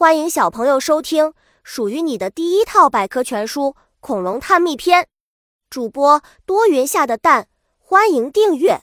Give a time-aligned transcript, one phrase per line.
[0.00, 3.64] 欢迎小朋友收听属于你的第一套百科全书
[4.00, 5.02] 《恐龙探秘篇》，
[5.68, 8.80] 主播多云下的蛋，欢迎订阅。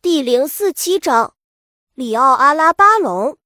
[0.00, 1.34] 第零四七章：
[1.94, 3.36] 里奥阿拉巴龙。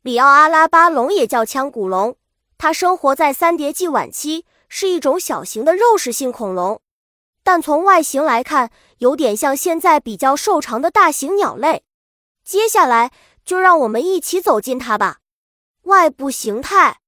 [0.00, 2.16] 里奥阿拉巴龙也叫腔骨龙，
[2.56, 6.80] 它生活在三叠纪晚期，是一种小型的肉食性恐龙，
[7.42, 8.70] 但从外形来看，
[9.00, 11.84] 有点像现在比较瘦长的大型鸟类。
[12.42, 13.12] 接下来
[13.44, 15.18] 就让我们一起走进它吧。
[15.86, 16.98] 外部形态，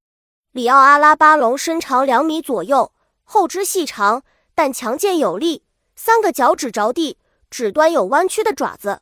[0.53, 2.93] 里奥阿拉巴龙身长两米左右，
[3.25, 4.23] 后肢细长
[4.55, 5.65] 但强健有力，
[5.97, 7.19] 三个脚趾着地，
[7.51, 9.01] 指端有弯曲的爪子。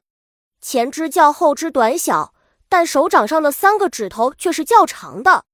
[0.62, 2.32] 前肢较后肢短小，
[2.70, 5.44] 但手掌上的三个指头却是较长的。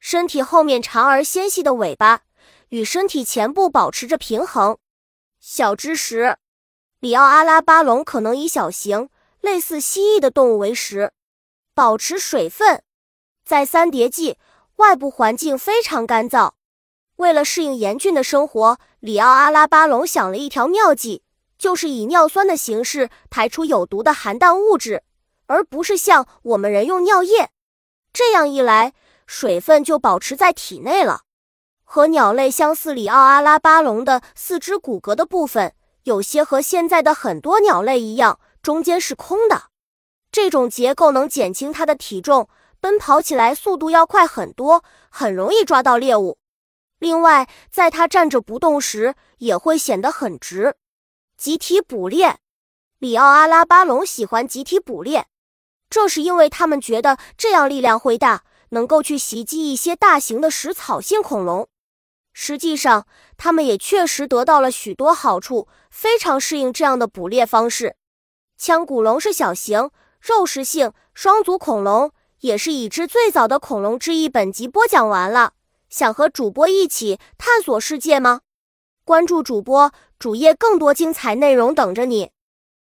[0.00, 2.22] 身体后面长而纤细的尾巴
[2.70, 4.78] 与身体前部保持着平衡。
[5.38, 6.38] 小知识：
[6.98, 11.12] 里奥阿拉巴龙可能以小型类似蜥蜴的动物为食，
[11.72, 12.82] 保持水分。
[13.50, 14.38] 在三叠纪，
[14.76, 16.52] 外部环境非常干燥。
[17.16, 21.24] 为了适应严峻的生活，里奥阿拉巴龙想了一条妙计，
[21.58, 25.02] 就是以尿酸的形式排出有毒的含氮物质，
[25.46, 27.50] 而不是像我们人用尿液。
[28.12, 28.92] 这样一来，
[29.26, 31.22] 水分就保持在体内了。
[31.82, 39.62] 和鸟类相似，里奥阿拉巴龙的四肢骨骼的部分有些和现在的很多鸟类一样，中间是空的。
[40.30, 42.48] 这种结构能减轻它的体重。
[42.80, 46.38] 奔跑起来速度要快很多，很容易抓到猎物。
[46.98, 50.76] 另外，在它站着不动时，也会显得很直。
[51.36, 52.38] 集体捕猎，
[52.98, 55.26] 里奥阿拉巴龙喜欢集体捕猎，
[55.88, 61.68] 这是因为他们觉得这样力量会大，能够去袭击一些大型的食草性恐龙。
[62.32, 67.96] 实际上，它们也确实得到了许多好处，非常适应这样的捕猎方式。
[68.58, 72.12] 腔骨龙是小型肉食性双足恐龙。
[72.40, 74.28] 也是已知最早的恐龙之一。
[74.28, 75.52] 本集播讲完了，
[75.88, 78.40] 想和主播一起探索世界吗？
[79.04, 82.30] 关注主播主页，更多精彩内容等着你。